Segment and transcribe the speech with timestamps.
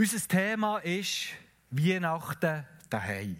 [0.00, 1.30] Unser Thema ist
[1.72, 3.36] Weihnachten daheim.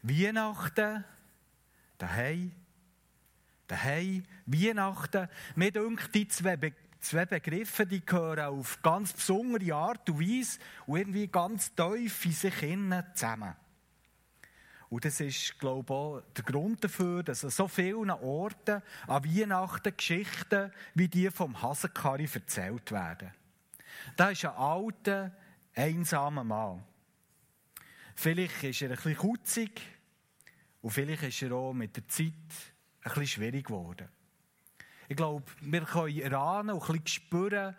[0.00, 1.04] Weihnachten
[1.98, 2.52] daheim.
[3.66, 5.28] Daheim, Weihnachten.
[5.54, 10.60] Mir denkt, die zwei, Be zwei Begriffe die gehören auf ganz besondere Art und Weise
[10.86, 13.54] und irgendwie ganz tief in sich innen zusammen.
[14.88, 19.24] Und das ist, glaube ich, auch der Grund dafür, dass an so vielen Orten an
[19.24, 23.30] Weihnachten Geschichten wie die vom Hasenkarri erzählt werden.
[24.14, 25.32] Da ist ein alter,
[25.74, 26.84] einsamer Mann.
[28.14, 29.82] Vielleicht ist er ein bisschen kutzig
[30.80, 32.34] und vielleicht ist er auch mit der Zeit ein
[33.02, 34.08] bisschen schwierig geworden.
[35.08, 37.76] Ich glaube, wir können erahnen und ein bisschen spüren,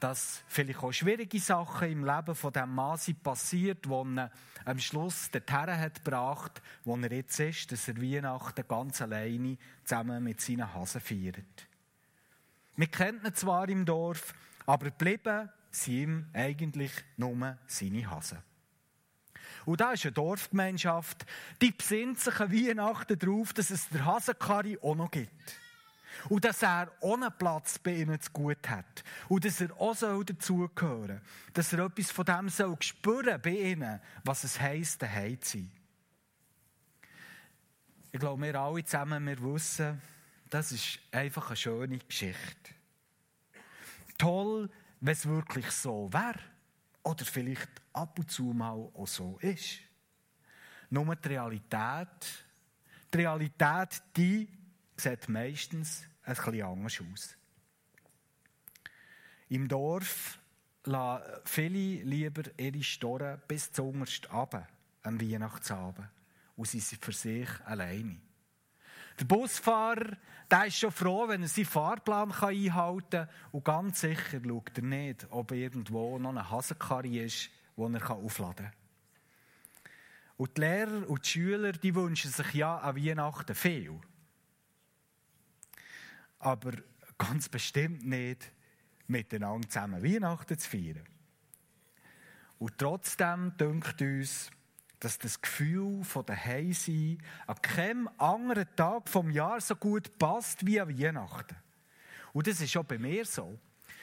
[0.00, 4.30] dass vielleicht auch schwierige Sachen im Leben von diesem Mann sind passiert, die ihn
[4.64, 10.24] am Schluss dorthin hat gebracht, wo er jetzt ist, dass er Weihnachten ganz alleine zusammen
[10.24, 11.68] mit seinen Hasen feiert.
[12.76, 14.32] Wir kennen ihn zwar im Dorf,
[14.64, 18.38] aber geblieben sind eigentlich nur seine Hasen.
[19.66, 21.26] Und da ist eine Dorfgemeinschaft,
[21.60, 25.30] die besinnt sich an Weihnachten darauf, dass es der Hasenkarri auch noch gibt.
[26.28, 29.04] Und dass er ohne Platz bei ihnen zu gut hat.
[29.28, 31.20] Und dass er auch dazugehören soll.
[31.54, 35.70] Dass er etwas von dem soll spüren bei ihnen, was es heisst, daheim zu sein.
[38.12, 40.02] Ich glaube, wir alle zusammen, wir wissen,
[40.50, 42.74] das ist einfach eine schöne Geschichte.
[44.18, 44.68] Toll,
[45.00, 46.38] wenn es wirklich so wäre.
[47.02, 49.78] Oder vielleicht ab und zu mal auch so ist.
[50.90, 52.44] Nur die Realität,
[53.12, 54.48] die Realität, die
[54.96, 57.36] sieht meistens ein bisschen anders aus.
[59.48, 60.38] Im Dorf
[60.84, 64.66] lassen viele lieber ihre Storen bis zum untersten Abend
[65.02, 66.08] am Weihnachtsabend
[66.56, 68.20] und sie sind für sich alleine.
[69.20, 70.16] Der Busfahrer
[70.50, 73.28] der ist schon froh, wenn er seinen Fahrplan einhalten kann.
[73.52, 78.66] Und ganz sicher schaut er nicht, ob irgendwo noch eine Hasenkarre ist, die er aufladen
[78.66, 78.74] kann.
[80.36, 84.00] Und die Lehrer und die Schüler die wünschen sich ja an Weihnachten viel.
[86.40, 86.72] Aber
[87.18, 88.50] ganz bestimmt nicht,
[89.06, 91.04] miteinander zusammen Weihnachten zu feiern.
[92.58, 94.50] Und trotzdem dünkt uns,
[95.00, 100.64] dass das Gefühl von daheim sein an keinem anderen Tag vom Jahr so gut passt
[100.66, 101.56] wie an Weihnachten.
[102.32, 103.58] Und das ist auch bei mir so.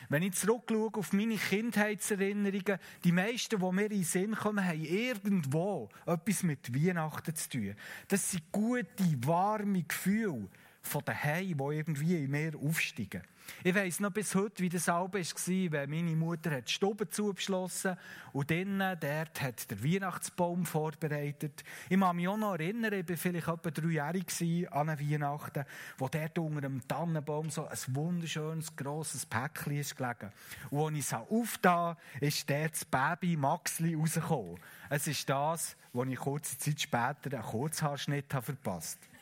[0.10, 4.84] Wenn ich zurückschaue auf meine Kindheitserinnerungen, die meisten, die mir in den Sinn kommen, haben
[4.84, 7.76] irgendwo etwas mit Weihnachten zu tun.
[8.08, 8.88] Das sind gute,
[9.26, 10.48] warme Gefühle
[10.88, 13.22] von daheim, die irgendwie in mir aufsteigen.
[13.64, 17.98] Ich weiss noch bis heute, wie das Albe war, wenn meine Mutter die Stube zugeschlossen
[18.34, 21.64] und drinnen, dort hat der Weihnachtsbaum vorbereitet.
[21.90, 25.66] Ich kann mich auch noch erinnern, ich war vielleicht etwa dreijährig an Weihnachten,
[25.98, 30.32] wo dort unter dem Tannenbaum so ein wunderschönes, grosses Päckchen ist gelegen.
[30.70, 34.60] Und als ich es aufgetan ist dort das Baby Maxli rausgekommen.
[34.90, 39.17] Es ist das, wo ich kurze Zeit später einen Kurzhaarschnitt verpasst habe.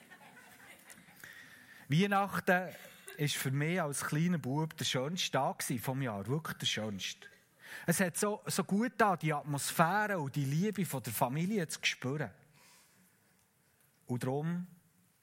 [1.88, 2.69] Weihnachten
[3.18, 7.28] war für mich als kleiner Bub der schönste Tag vom Jahr, wirklich der schönste.
[7.85, 11.79] Es hat so, so gut da die Atmosphäre und die Liebe von der Familie zu
[11.84, 12.31] spüren.
[14.07, 14.68] Und darum,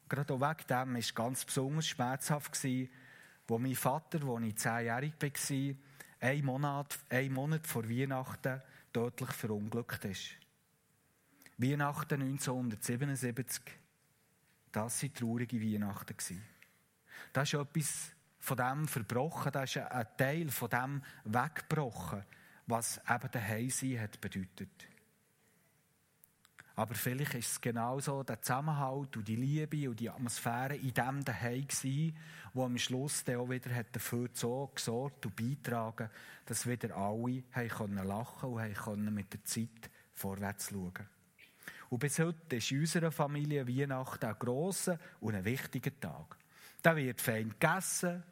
[0.08, 2.58] gerade auch wegen dem, war es ganz besonders schmerzhaft,
[3.48, 8.62] wo mein Vater, als ich zehnjährig war, einen Monat, einen Monat vor Weihnachten
[8.92, 10.30] tödlich verunglückt ist.
[11.58, 13.62] Weihnachten 1977,
[14.70, 16.42] das waren traurige Weihnachten.
[17.32, 22.24] Da ist etwas von dem verbrochen, da ist ein Teil von dem weggebrochen,
[22.66, 24.88] was eben der Heimsein hat bedeutet.
[26.74, 31.22] Aber vielleicht ist es genauso der Zusammenhalt und die Liebe und die Atmosphäre in dem
[31.22, 32.14] daheim gsi,
[32.54, 36.10] wo am Schluss dann auch wieder hat dafür gesorgt und beitragen,
[36.46, 41.08] dass wieder alle haben können lachen und haben mit der Zeit vorwärts schauen.
[41.90, 46.38] Und bis heute ist in unserer Familie Weihnachten ein grosser und ein wichtiger Tag.
[46.82, 48.24] Da wird fein gegessen,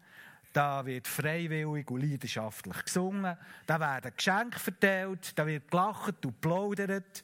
[0.53, 7.23] da wird freiwillig und leidenschaftlich gesungen, da werden Geschenke verteilt, da wird gelacht und plaudert.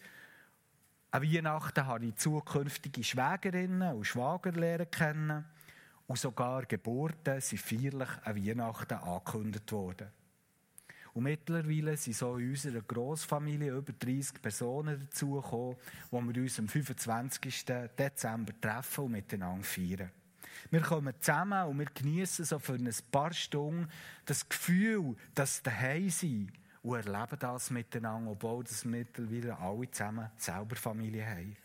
[1.10, 5.44] An Weihnachten habe ich zukünftige Schwägerinnen und Schwager lernen kennen
[6.06, 10.08] und sogar Geburten sind feierlich an Weihnachten angekündigt worden.
[11.14, 15.76] Und mittlerweile sind so in unserer Grossfamilie über 30 Personen dazugekommen,
[16.10, 17.64] wo wir uns am 25.
[17.98, 20.10] Dezember treffen und miteinander feiern.
[20.70, 23.88] Wir kommen zusammen und wir genießen so für ein paar Stunden
[24.24, 30.76] das Gefühl, dass daheim sind und erleben das miteinander, obwohl das mittlerweile alle zusammen selber
[30.76, 31.56] Familie haben.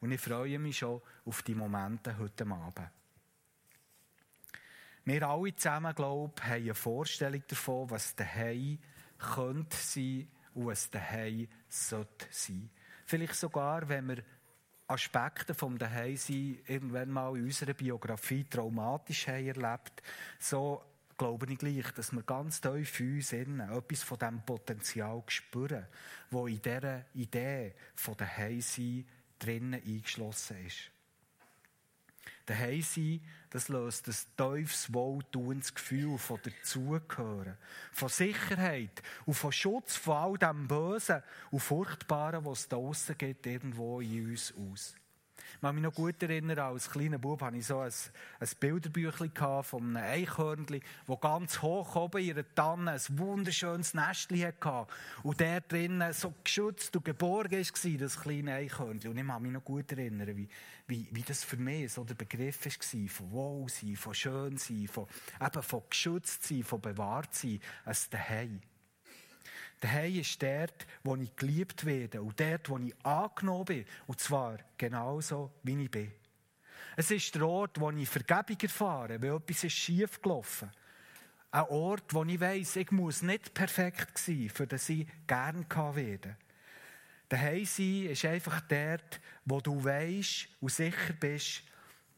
[0.00, 2.90] Und ich freue mich schon auf die Momente heute Abend.
[5.04, 8.78] Wir alle zusammen, glaube ich, haben eine Vorstellung davon, was daheim
[9.18, 12.70] könnte sein und es daheim sollte sein.
[13.04, 14.24] Vielleicht sogar, wenn wir
[14.86, 20.02] Aspekte vom Daheimsein irgendwann mal in unserer Biografie traumatisch haben erlebt,
[20.38, 20.82] so
[21.16, 25.86] glaube ich gleich, dass wir ganz tief in uns innen etwas von diesem Potenzial spüren,
[26.30, 29.06] wo in dieser Idee von Daheimsein
[29.38, 30.90] drinnen eingeschlossen ist.
[32.46, 37.56] Daheim sein, das löst ein tiefes, wohltuendes Gefühl von Dazugehören,
[37.92, 43.46] von Sicherheit und von Schutz von all dem Bösen und Furchtbaren, was es draussen gibt,
[43.46, 44.96] irgendwo in uns aus.
[45.54, 47.92] Ich kann mich noch gut erinnern, als kleiner Bub hatte ich so ein,
[48.40, 54.44] ein Bilderbüchlein von einem Eichhörnchen, das ganz hoch oben in ihrer Tanne ein wunderschönes Nestchen
[54.44, 54.86] hatte.
[55.22, 59.10] Und der drinnen so geschützt und geborgen war, das kleine Eichhörnchen.
[59.10, 60.48] Und ich kann mich noch gut erinnern, wie,
[60.86, 65.06] wie, wie das für mich so der Begriff war, von Wohlsein, von Schönsein, von,
[65.40, 68.60] eben von geschützt sein, von bewahrt sein, ein Daheim.
[69.80, 73.84] Daheim ist dort, wo ich geliebt werde und dort, wo ich angenommen bin.
[74.06, 76.12] Und zwar genauso, wie ich bin.
[76.96, 80.70] Es ist der Ort, wo ich Vergebung erfahre, weil etwas ist schief gelaufen.
[81.50, 86.36] Ein Ort, wo ich weiss, ich muss nicht perfekt sein, für das ich gern werde.
[87.28, 91.62] Daheim sein ist einfach dort, wo du weißt und sicher bist,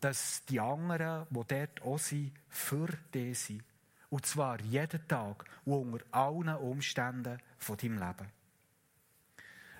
[0.00, 3.64] dass die anderen, die dort auch sind, für dich sind.
[4.08, 8.32] Und zwar jeden Tag und unter allen Umständen von deinem Leben.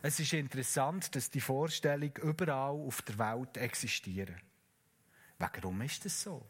[0.03, 4.41] Es ist interessant, dass die Vorstellung überall auf der Welt existieren.
[5.39, 6.47] Warum ist das so?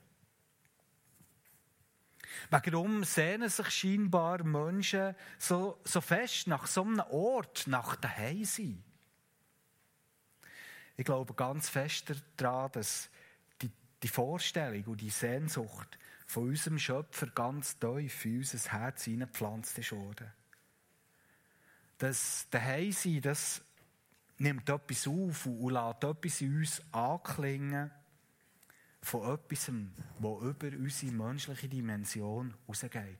[2.51, 8.85] Warum sehnen sich scheinbar Menschen so, so fest nach so einem Ort, nach daheim sein?
[10.97, 13.11] Ich glaube ganz fest daran, dass
[14.03, 19.93] die, Vorstellung und die Sehnsucht von unserem Schöpfer ganz tief in unser Herz hineingepflanzt ist
[19.93, 20.33] worden.
[21.99, 23.63] Das Daheimsein, das
[24.39, 27.91] nimmt etwas auf und lässt etwas in uns anklingen
[29.01, 33.19] von etwas, das über unsere menschliche Dimension rausgeht.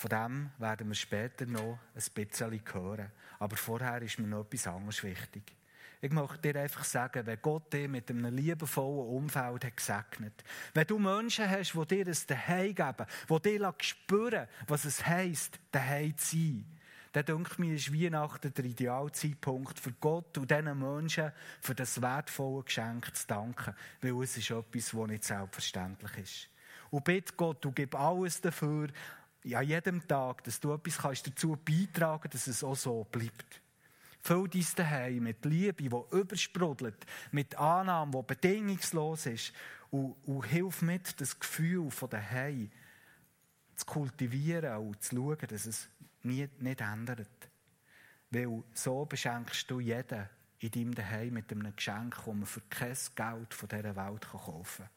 [0.00, 3.12] Von dem werden wir später noch ein bisschen hören.
[3.38, 5.54] Aber vorher ist mir noch etwas anderes wichtig.
[6.02, 10.86] Ich möchte dir einfach sagen, wenn Gott dich mit einem liebevollen Umfeld hat gesegnet, wenn
[10.86, 16.16] du Menschen hast, die dir das Daheim geben, die dir spüren was es heisst, Daheim
[16.16, 16.64] zu sein,
[17.12, 22.00] dann denke ich mir, ist Weihnachten der Idealzeitpunkt für Gott und diesen Menschen für das
[22.00, 26.48] wertvolle Geschenk zu danken, weil es ist etwas, das nicht selbstverständlich ist.
[26.90, 28.88] Und bitte Gott, du gib alles dafür,
[29.52, 33.60] an jedem Tag, dass du etwas kannst dazu beitragen kannst, dass es auch so bleibt.
[34.22, 39.52] Füll dein Daheim mit Liebe, die übersprudelt, mit Annahme, die bedingungslos ist.
[39.90, 42.70] Und, und hilf mit, das Gefühl von Daheim
[43.74, 45.88] zu kultivieren und zu schauen, dass es
[46.22, 47.50] nie, nicht ändert.
[48.30, 50.28] Weil so beschenkst du jeden
[50.60, 54.84] in deinem Daheim mit einem Geschenk, das man für kein Geld von dieser Welt kaufen
[54.84, 54.90] kann.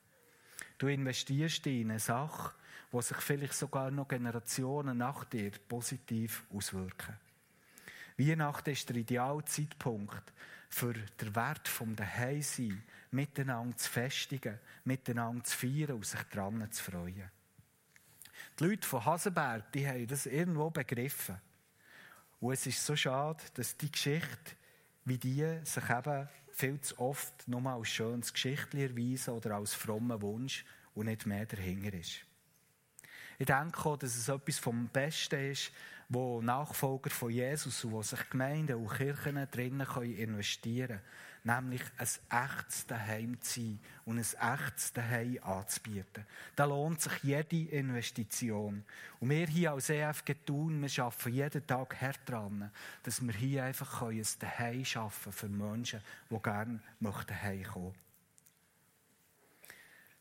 [0.78, 2.54] Du investierst in eine Sache,
[2.92, 7.18] die sich vielleicht sogar noch Generationen nach dir positiv auswirken.
[8.18, 10.34] Weihnachten ist der Idealzeitpunkt
[10.70, 16.84] für den Wert vom Daheimsein, miteinander zu festigen, miteinander zu feiern und sich dran zu
[16.84, 17.30] freuen.
[18.60, 21.40] Die Leute von Hasenberg, die haben das irgendwo begriffen.
[22.40, 24.56] Und es ist so schade, dass die Geschichte
[25.06, 30.22] wie die sich eben viel zu oft nur als schönes Geschichtchen erweisen oder als frommer
[30.22, 32.20] Wunsch und nicht mehr dahinter ist.
[33.40, 35.72] Ich denke auch, dass es etwas vom Besten ist,
[36.10, 41.00] wo Nachfolger von Jesus und wo sich Gemeinden und Kirchen drinnen investieren
[41.44, 46.26] können, nämlich ein echtes Daheim zu sein und ein echtes Daheim anzubieten.
[46.56, 48.84] Da lohnt sich jede Investition.
[49.20, 52.72] Und wir hier als EFG tun, wir arbeiten jeden Tag hart dran,
[53.04, 58.04] dass wir hier einfach ein Daheim schaffen für Menschen, die gerne heimkommen möchten.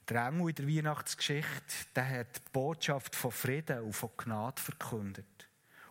[0.09, 5.25] Der Engel in der Weihnachtsgeschichte, der hat die Botschaft von Frieden und von Gnade verkündet.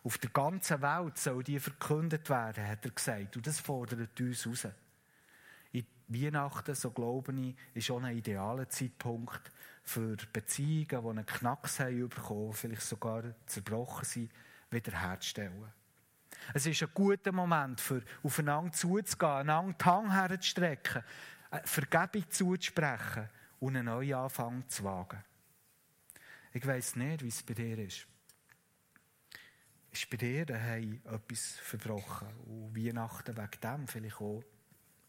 [0.04, 3.38] Auf der ganzen Welt soll die verkündet werden, hat er gesagt.
[3.38, 4.68] Und das fordert uns raus.
[5.72, 9.52] In Weihnachten, so glaube ich, ist auch ein idealer Zeitpunkt
[9.84, 14.32] für Beziehungen, die einen Knacks haben bekommen, vielleicht sogar zerbrochen sind,
[14.72, 15.72] wiederherzustellen.
[16.54, 21.04] Es ist ein guter Moment, für aufeinander zuzugehen, einander die Hand herzustrecken,
[21.64, 23.30] Vergebung zuzusprechen
[23.60, 25.24] und einen neuen Anfang zu wagen.
[26.54, 28.08] Ich weiss nicht, wie es bei dir ist
[29.92, 34.44] ist bei dir daheim etwas verbrochen und Weihnachten wegen dem vielleicht auch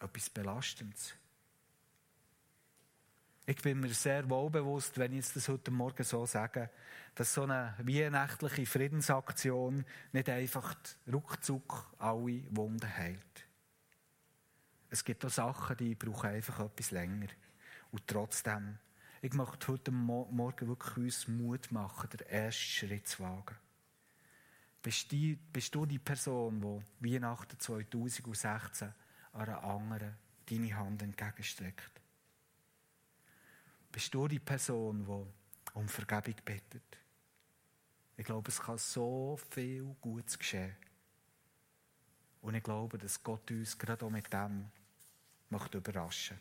[0.00, 1.14] etwas Belastendes.
[3.44, 6.70] Ich bin mir sehr wohl bewusst, wenn ich das heute Morgen so sage,
[7.14, 10.76] dass so eine weihnachtliche Friedensaktion nicht einfach
[11.12, 13.46] ruckzuck alle Wunden heilt.
[14.90, 17.28] Es gibt auch Sachen, die brauchen einfach etwas länger.
[17.90, 18.78] Und trotzdem,
[19.20, 23.56] ich möchte heute Morgen wirklich uns Mut machen, den ersten Schritt zu wagen.
[24.82, 28.92] Bist, die, bist du die Person, die Weihnachten 2016
[29.32, 30.16] einer anderen
[30.50, 32.00] deine Hand entgegenstreckt?
[33.92, 36.98] Bist du die Person, die um Vergebung bittet?
[38.16, 40.74] Ich glaube, es kann so viel Gutes geschehen.
[42.40, 44.70] Und ich glaube, dass Gott uns gerade auch mit dem
[45.48, 46.40] möchte überraschen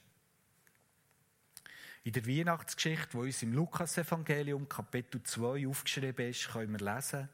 [2.03, 7.29] In der Weihnachtsgeschichte, die uns im Lukas-Evangelium Kapitel 2 aufgeschrieben ist, können wir lesen,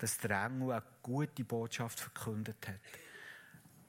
[0.00, 2.80] dass der Engel eine gute Botschaft verkündet hat.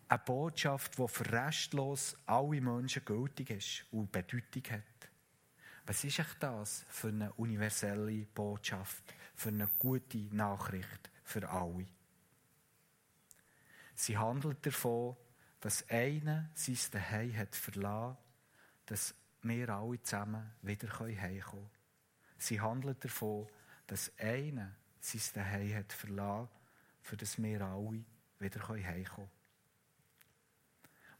[0.10, 4.82] Eine Botschaft, die für restlos alle Menschen gültig ist und Bedeutung hat.
[5.86, 9.04] Was ist echt das für eine universelle Botschaft,
[9.36, 11.86] für eine gute Nachricht für alle?
[13.96, 15.16] Sie handelt davon,
[15.62, 18.18] dass einer sein Zuhause hat verlassen,
[18.86, 21.70] dass wir alle zusammen wieder heimkommen können.
[22.38, 23.48] Sie handelt davon,
[23.88, 26.50] dass einer sein Zuhause hat verlassen,
[27.02, 28.04] für das wir alle
[28.40, 29.30] wieder heimkommen können.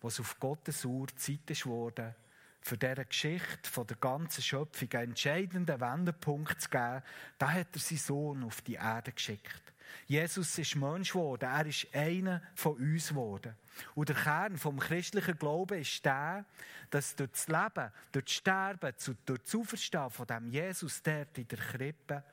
[0.02, 2.16] Was auf Gottes Uhr Zeit ist worden,
[2.62, 7.02] für diese Geschichte von der ganzen Schöpfung einen entscheidenden Wendepunkt zu geben,
[7.38, 9.74] da hat er seinen Sohn auf die Erde geschickt.
[10.08, 13.56] Jesus ist Mensch geworden, er ist einer von uns geworden.
[13.96, 16.46] Und der Kern vom christlichen Glauben ist der,
[16.90, 18.94] dass durch das Leben, durch das Sterben,
[19.26, 22.24] durch das Auferstehen von dem Jesus dort in der Krippe,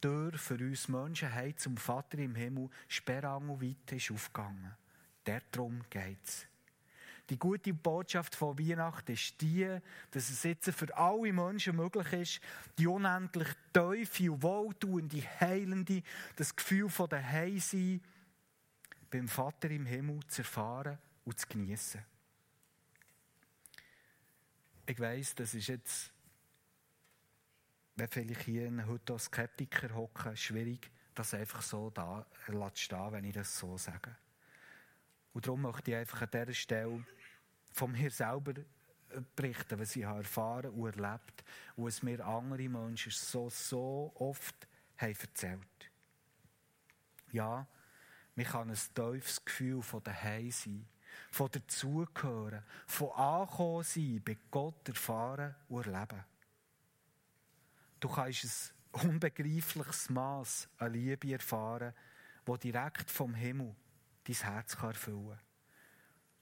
[0.00, 4.76] durch für uns Menschen zum Vater im Himmel sperrangelweit ist aufgegangen.
[5.24, 6.46] Darum geht es.
[7.30, 9.78] Die gute Botschaft von Weihnachten ist die,
[10.10, 12.40] dass es jetzt für alle Menschen möglich ist,
[12.78, 16.02] die unendlich tiefe wohltuende, heilende,
[16.36, 18.00] das Gefühl von der Heimsein
[19.10, 22.02] beim Vater im Himmel zu erfahren und zu genießen.
[24.86, 26.10] Ich weiß, das ist jetzt,
[27.98, 28.70] wenn vielleicht hier
[29.10, 32.24] auch Skeptiker hocken, schwierig, das einfach so da
[32.74, 34.14] stehen, wenn ich das so sage.
[35.32, 37.04] Und darum möchte ich einfach an dieser Stelle
[37.72, 38.54] von mir selber
[39.34, 41.44] berichten, was ich habe erfahren und erlebt
[41.76, 45.90] und was mir andere Menschen so, so oft haben erzählt.
[47.32, 47.66] Ja,
[48.34, 50.86] man kann ein tiefes Gefühl von daheim sein,
[51.30, 56.24] von dazugehören, von ankommen sein, bei Gott erfahren und erleben.
[58.00, 61.92] Du kannst ein unbegreifliches Maß an Liebe erfahren,
[62.46, 63.74] wo direkt vom Himmel
[64.24, 65.40] dein Herz erfüllen kann.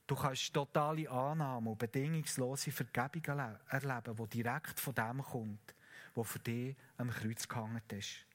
[0.07, 3.25] Du kannst totale Annahme und bedingungslose Vergebung
[3.69, 5.75] erleben, die direkt von dem kommt,
[6.15, 8.27] wo für dich am Kreuz gehangen ist.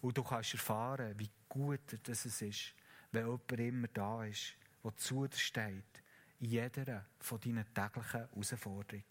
[0.00, 2.74] Und du kannst erfahren, wie gut das ist,
[3.12, 6.02] wenn jemand immer da ist, der zu dir steht,
[6.40, 9.04] in jeder von deinen täglichen Herausforderungen.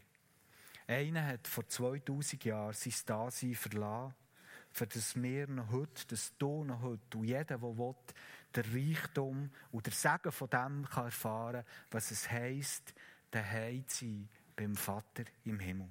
[0.92, 4.14] Einer hat vor 2000 Jahren sein Dasein verlassen,
[4.74, 7.96] für das wir noch heute, das du noch heute und jeder, der will,
[8.54, 12.94] der Reichtum und der Segen von dem kann erfahren, was es heisst,
[13.32, 15.88] daheim zu sein beim Vater im Himmel.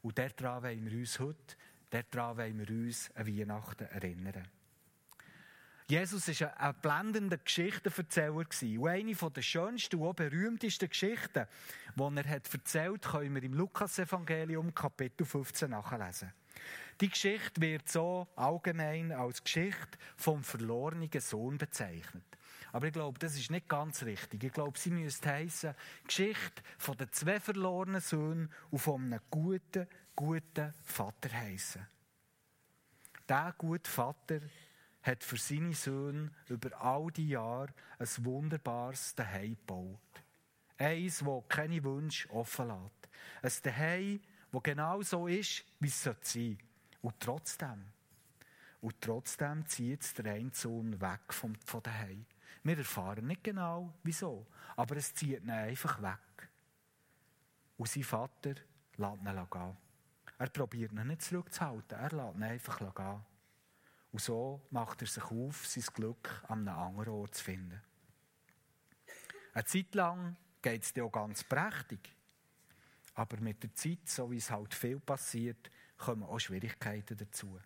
[0.00, 1.56] Und daran wollen wir uns heute,
[1.90, 4.46] daran wollen wir uns an Weihnachten erinnern.
[5.90, 8.32] Jesus war ein blendender Geschichtenverzähler.
[8.32, 11.48] Und eine der schönsten und auch berühmtesten Geschichten,
[11.96, 16.32] die er erzählt hat, können wir im Lukas-Evangelium Kapitel 15 nachlesen.
[17.00, 22.22] Die Geschichte wird so allgemein als Geschichte vom verlorenen Sohn bezeichnet.
[22.70, 24.44] Aber ich glaube, das ist nicht ganz richtig.
[24.44, 25.74] Ich glaube, sie müsste heißen
[26.06, 31.84] Geschichte von den zwei verlorenen Söhnen und von einem guten, guten Vater heißen.
[33.28, 34.40] Der gute Vater
[35.02, 39.98] hat für seine Söhne über all die Jahre ein wunderbares Zuhause gebaut.
[40.76, 43.08] Eins, das keine Wünsche offen lässt.
[43.42, 44.20] Ein Zuhause,
[44.52, 46.58] das genau so ist, wie es sein sollte.
[47.02, 47.84] Und trotzdem,
[48.80, 52.24] und trotzdem zieht der eine Sohn weg vom, von daheim.
[52.62, 56.48] Wir erfahren nicht genau, wieso, aber es zieht ihn einfach weg.
[57.76, 58.54] Und sein Vater
[58.96, 59.76] lässt ihn gehen.
[60.38, 63.24] Er probiert ihn nicht zurückzuhalten, er lässt ihn einfach gehen.
[64.12, 67.80] Und so macht er sich auf, sein Glück an einem anderen Ort zu finden.
[69.52, 72.16] Eine Zeit lang geht es dir auch ganz prächtig.
[73.14, 77.58] Aber mit der Zeit, so wie es halt viel passiert, kommen auch Schwierigkeiten dazu.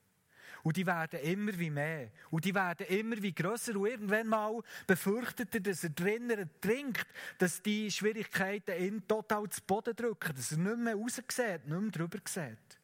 [0.63, 2.11] Und die werden immer wie mehr.
[2.31, 3.77] Und die werden immer wie grösser.
[3.77, 7.07] Und irgendwann mal befürchtet er, dass er drinnen trinkt,
[7.39, 11.91] dass die Schwierigkeiten ihn total zu Boden drücken, dass er nicht mehr raussieht, nicht mehr
[11.91, 12.79] drüber sieht.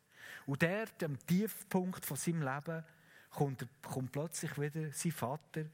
[0.46, 2.84] Und dort, am Tiefpunkt von seinem Leben,
[3.30, 5.64] kommt, kommt plötzlich wieder sein Vater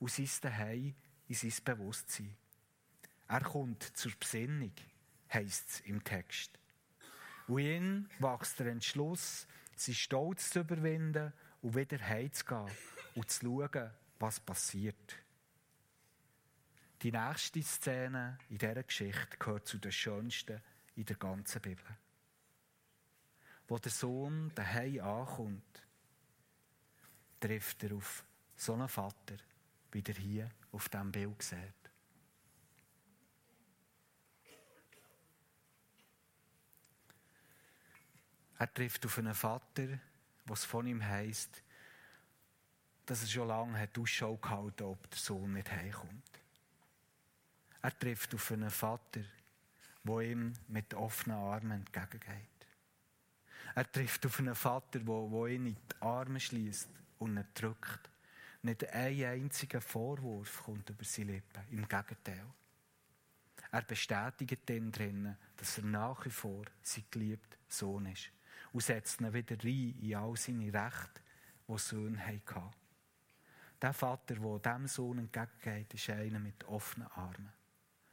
[0.00, 0.94] aus sein Zuhause
[1.28, 2.36] in sein Bewusstsein.
[3.28, 4.72] Er kommt zur Besinnung,
[5.32, 6.58] heisst es im Text.
[7.46, 12.70] Und in wächst der Entschluss, seinen Stolz zu überwinden und wieder heimzugehen
[13.14, 15.16] und zu schauen, was passiert.
[17.02, 20.60] Die nächste Szene in dieser Geschichte gehört zu den schönsten
[20.96, 21.84] in der ganzen Bibel.
[23.68, 25.83] Wo der Sohn daheim ankommt,
[27.44, 28.24] trifft er auf
[28.56, 29.36] so einen Vater,
[29.92, 31.58] wie er hier auf diesem Bild sieht.
[38.58, 39.98] Er trifft auf einen Vater,
[40.46, 41.62] was von ihm heisst,
[43.04, 46.40] dass er schon lange hat Ausschau gehalten ob der Sohn nicht heimkommt.
[47.82, 49.20] Er trifft auf einen Vater,
[50.02, 52.48] der ihm mit offenen Armen entgegengeht.
[53.74, 58.10] Er trifft auf einen Vater, der ihn in die Arme schließt und ihn drückt.
[58.62, 61.62] Nicht ein einziger Vorwurf kommt über seine Lippen.
[61.70, 62.46] Im Gegenteil.
[63.70, 68.30] Er bestätigt den drinnen, dass er nach wie vor sein geliebter Sohn ist
[68.72, 71.20] und setzt ihn wieder rein in all seine Rechte,
[71.68, 72.70] die Söhne hatten.
[73.82, 77.52] Der Vater, der diesem Sohn entgegengeht, ist einer mit offenen Armen.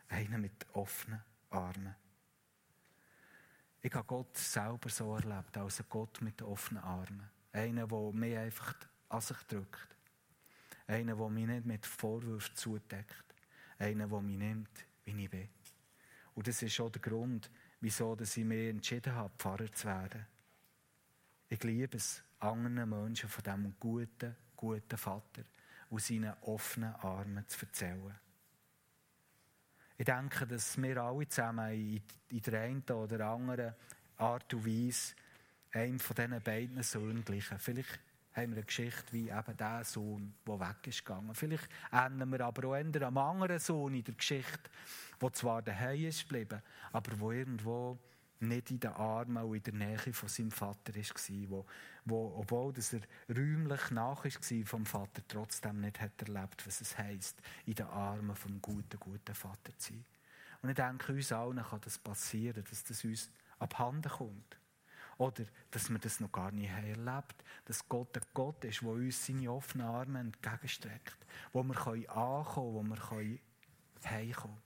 [0.10, 1.96] Einer mit offenen Armen.
[3.82, 7.30] Ich habe Gott selber so erlebt, als ein Gott mit offenen Armen.
[7.54, 8.76] Einer, der mich einfach
[9.12, 9.96] an sich drückt.
[10.88, 13.36] Einer, der mich nicht mit Vorwürfen zudeckt.
[13.78, 15.50] Einer, der mich nimmt, wie ich bin.
[16.34, 17.50] Und das ist auch der Grund,
[17.80, 20.26] wieso ich mich entschieden habe, Pfarrer zu werden.
[21.50, 25.44] Ich liebe es, anderen Menschen von diesem guten, guten Vater
[25.90, 28.18] aus seinen offenen Armen zu erzählen.
[29.98, 33.76] Ich denke, dass wir alle zusammen in der einen oder anderen
[34.18, 35.14] Art und Weise
[35.74, 37.60] einem von diesen beiden Söhnen gleichen.
[37.60, 38.00] Vielleicht
[38.34, 41.04] haben wir eine Geschichte wie eben der Sohn, der weg ist.
[41.34, 44.70] Vielleicht ändern wir aber auch eher einem anderen Sohn in der Geschichte,
[45.22, 48.00] der zwar daheim ist geblieben, aber wo irgendwo
[48.42, 51.66] nicht in den Armen und in der Nähe von seinem Vater war, wo,
[52.06, 56.98] wo, obwohl dass er räumlich nach war vom Vater, trotzdem nicht hat erlebt, was es
[56.98, 60.06] heisst, in den Armen vom guten, guten Vater zu sein.
[60.62, 64.58] Und ich denke, uns allen kann das passieren, dass das uns abhanden kommt.
[65.22, 67.24] Oder dass wir das noch gar nicht haben
[67.66, 72.74] dass Gott ein Gott ist, der uns seine offenen Arme entgegenstreckt, wo wir ankommen können,
[72.74, 73.40] wo wir
[74.04, 74.62] heimkommen können.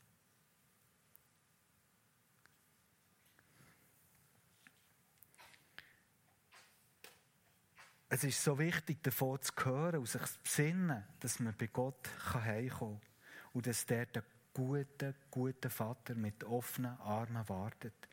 [8.08, 12.10] Es ist so wichtig, davon zu hören und sich zu besinnen, dass man bei Gott
[12.34, 13.10] heimkommen kann.
[13.52, 18.08] Und dass der der gute, gute Vater mit offenen Armen wartet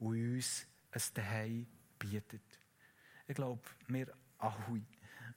[0.00, 1.68] und uns ein Daheim
[2.10, 2.58] bietet.
[3.26, 4.82] Ich glaube, wir alle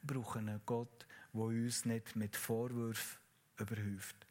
[0.03, 3.19] brauchen einen Gott, der uns nicht mit Vorwürfen
[3.57, 4.27] überhäuft,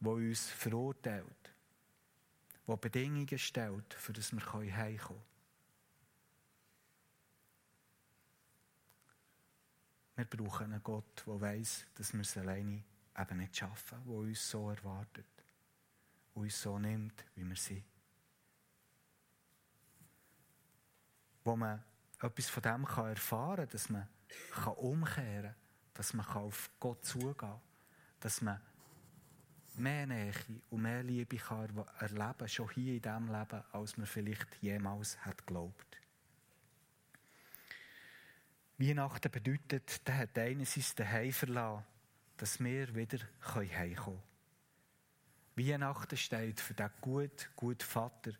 [0.00, 1.54] der uns verurteilt,
[2.66, 4.42] der Bedingungen stellt, für das wir
[4.76, 5.22] heimkommen können.
[10.14, 12.82] Wir brauchen einen Gott, der weiß, dass wir es alleine
[13.18, 15.26] eben nicht schaffen, der uns so erwartet,
[16.34, 17.91] der uns so nimmt, wie wir sind.
[21.44, 21.82] Wo man
[22.20, 24.08] etwas von dem kann erfahren kann, dass man
[24.52, 25.54] kann umkehren kann,
[25.94, 27.60] dass man auf Gott zugehen kann,
[28.20, 28.60] dass man
[29.74, 30.32] mehr Nähe
[30.70, 35.38] und mehr Liebe kann erleben schon hier in diesem Leben, als man vielleicht jemals hat
[35.46, 35.98] geglaubt.
[38.78, 41.84] Weihnachten bedeutet, der hat einerseits daheim verlassen,
[42.36, 43.18] dass wir wieder
[43.54, 44.22] heimkommen können.
[45.54, 48.32] Weihnachten steht für den guten, guten Vater,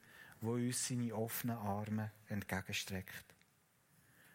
[0.43, 3.25] der uns seine offenen Arme entgegenstreckt.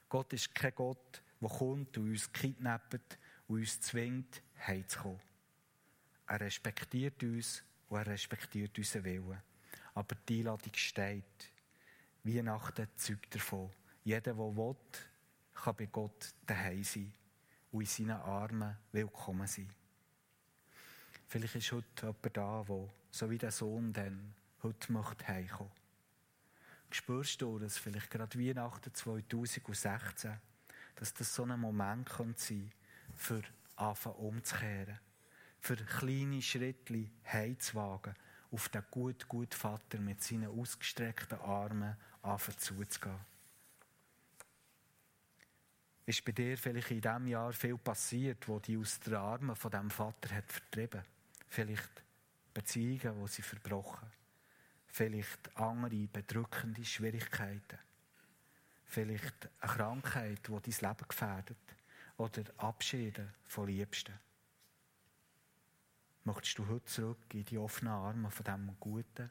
[0.09, 3.17] Gott ist kein Gott, der kommt und uns kidnappt
[3.47, 5.19] und uns zwingt, heimzukommen.
[6.27, 9.41] Er respektiert uns und er respektiert unseren Willen.
[9.93, 11.51] Aber die Einladung steht.
[12.23, 13.69] Weihnachten zeugt davon.
[14.03, 14.75] Jeder, der will,
[15.53, 17.13] kann bei Gott daheim sein
[17.71, 19.69] und in seinen Armen willkommen sein.
[21.27, 25.71] Vielleicht ist heute jemand da, der, so wie der Sohn dann, heute möchte heimkommen.
[26.89, 30.39] Spürst du dass vielleicht gerade Weihnachten 2016,
[30.95, 32.71] dass das so ein Moment sein könnte,
[33.15, 33.43] für
[33.75, 34.99] anfangen umzukehren,
[35.59, 38.15] für kleine Schritte heimzuwagen,
[38.51, 43.19] auf den gut, gut Vater mit seinen ausgestreckten Armen anfangen zuzugehen.
[46.07, 49.69] ist bei dir vielleicht in diesem Jahr viel passiert, wo die aus den Armen von
[49.69, 51.03] dem Vater hat vertrieben.
[51.49, 52.03] Vielleicht
[52.53, 54.09] Beziehungen, wo sie verbrochen.
[54.97, 57.77] Vielleicht andere bedrückende Schwierigkeiten.
[58.83, 61.57] Vielleicht eine Krankheit, die dein Leben gefährdet.
[62.17, 64.19] Oder Abschiede von Liebsten.
[66.23, 69.29] Möchtest du heute zurück in die offenen Arme von diesem guten,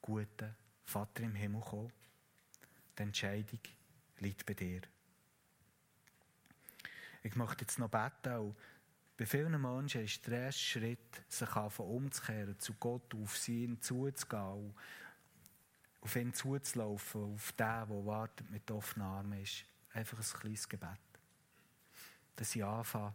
[0.00, 0.54] guten
[0.84, 1.92] Vater im Himmel kommen?
[2.96, 3.60] Die Entscheidung
[4.20, 4.82] liegt bei dir.
[7.24, 8.54] Ich möchte jetzt noch beten.
[9.16, 14.76] Bei vielen Menschen ist der erste Schritt, sich umzukehren, zu Gott, auf ihn zuzugehen,
[16.00, 19.64] auf ihn zuzulaufen, auf den, der wartet mit offenen Armen ist.
[19.92, 20.98] Einfach ein kleines Gebet.
[22.36, 23.14] Dass ich anfange,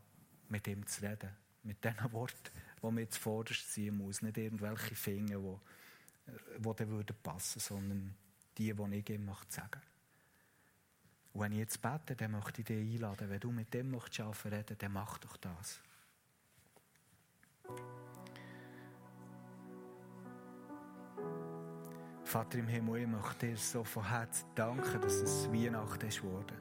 [0.50, 1.30] mit ihm zu reden.
[1.64, 4.22] Mit diesen Worten, die mir zuvorderst ziehen muss.
[4.22, 8.16] Nicht irgendwelche Finger, die, die dann würden passen, sondern
[8.58, 9.82] die, die ich ihm möchte sagen.
[11.34, 13.30] Und wenn ich jetzt bete, dann möchte ich dich einladen.
[13.30, 15.82] Wenn du mit dem möchtest reden, dann mach doch das.
[22.34, 26.58] Vater im Himmel, ich möchte dir so von Herzen danken, dass es Weihnachten ist geworden.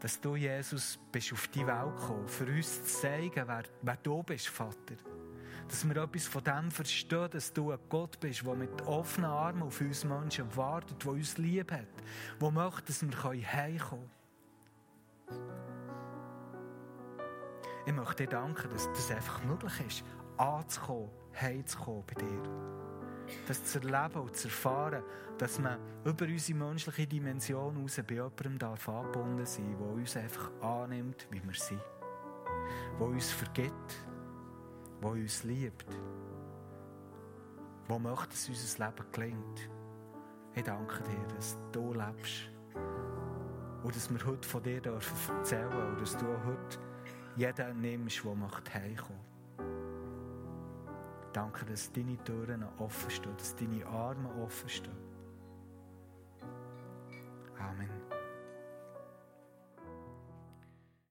[0.00, 4.22] Dass du, Jesus, bist auf die Welt gekommen, für uns zu zeigen, wer, wer du
[4.22, 4.96] bist, Vater
[5.68, 9.62] dass wir etwas von dem verstehen, dass du ein Gott bist, der mit offenen Armen
[9.62, 11.86] auf uns Menschen wartet, der uns lieb hat,
[12.40, 14.10] der möchte, dass wir heimkommen
[15.28, 15.70] können.
[17.84, 20.04] Ich möchte dir danken, dass das einfach möglich ist,
[20.40, 22.42] anzukommen, heimzukommen bei dir.
[23.46, 25.04] Das zu erleben und zu erfahren,
[25.38, 30.16] dass man über unsere menschliche Dimension hinaus bei jemandem darf angebunden sein darf, der uns
[30.16, 31.80] einfach annimmt, wie wir sind.
[32.98, 33.94] Der uns vergibt,
[35.00, 35.86] der uns liebt,
[37.88, 39.70] der möchte, dass unser Leben gelingt.
[40.54, 42.50] Ich danke dir, dass du lebst
[43.84, 46.78] und dass wir heute von dir dürfen erzählen und dass du heute
[47.36, 49.30] jeden nimmst, der möchte heimkommen.
[51.32, 54.96] Danke, dass deine Türen offen stehen, dass deine Arme offen stehen.
[57.58, 57.99] Amen.